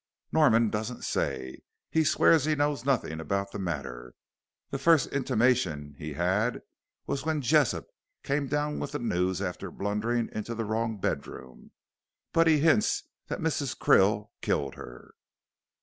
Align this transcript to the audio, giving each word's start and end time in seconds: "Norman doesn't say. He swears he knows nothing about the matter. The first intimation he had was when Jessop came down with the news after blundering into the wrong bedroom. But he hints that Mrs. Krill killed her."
"Norman 0.31 0.71
doesn't 0.71 1.03
say. 1.03 1.59
He 1.91 2.03
swears 2.03 2.45
he 2.45 2.55
knows 2.55 2.83
nothing 2.83 3.19
about 3.19 3.51
the 3.51 3.59
matter. 3.59 4.15
The 4.71 4.79
first 4.79 5.09
intimation 5.13 5.93
he 5.99 6.13
had 6.13 6.63
was 7.05 7.23
when 7.23 7.39
Jessop 7.43 7.85
came 8.23 8.47
down 8.47 8.79
with 8.79 8.93
the 8.93 8.97
news 8.99 9.43
after 9.43 9.69
blundering 9.69 10.29
into 10.31 10.55
the 10.55 10.65
wrong 10.65 10.97
bedroom. 10.97 11.69
But 12.33 12.47
he 12.47 12.57
hints 12.61 13.03
that 13.27 13.41
Mrs. 13.41 13.77
Krill 13.77 14.29
killed 14.41 14.73
her." 14.73 15.11